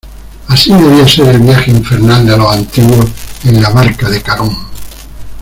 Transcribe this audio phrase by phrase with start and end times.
[0.47, 3.05] así debía ser el viaje infernal de los antiguos
[3.43, 4.57] en la barca de Carón: